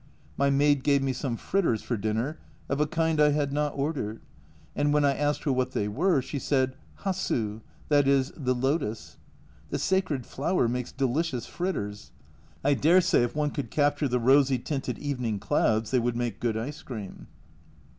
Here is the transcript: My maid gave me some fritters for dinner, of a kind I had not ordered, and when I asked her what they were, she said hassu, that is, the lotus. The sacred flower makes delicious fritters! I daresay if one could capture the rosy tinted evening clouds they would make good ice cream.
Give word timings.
My 0.35 0.49
maid 0.49 0.81
gave 0.83 1.03
me 1.03 1.13
some 1.13 1.37
fritters 1.37 1.83
for 1.83 1.95
dinner, 1.95 2.39
of 2.69 2.81
a 2.81 2.87
kind 2.87 3.21
I 3.21 3.29
had 3.29 3.53
not 3.53 3.77
ordered, 3.77 4.19
and 4.75 4.91
when 4.91 5.05
I 5.05 5.15
asked 5.15 5.43
her 5.43 5.51
what 5.53 5.73
they 5.73 5.87
were, 5.87 6.23
she 6.23 6.39
said 6.39 6.75
hassu, 7.03 7.61
that 7.89 8.07
is, 8.07 8.33
the 8.35 8.55
lotus. 8.55 9.17
The 9.69 9.77
sacred 9.77 10.25
flower 10.25 10.67
makes 10.67 10.91
delicious 10.91 11.45
fritters! 11.45 12.11
I 12.63 12.73
daresay 12.73 13.21
if 13.21 13.35
one 13.35 13.51
could 13.51 13.69
capture 13.69 14.07
the 14.07 14.17
rosy 14.17 14.57
tinted 14.57 14.97
evening 14.97 15.37
clouds 15.37 15.91
they 15.91 15.99
would 15.99 16.15
make 16.17 16.39
good 16.39 16.57
ice 16.57 16.81
cream. 16.81 17.27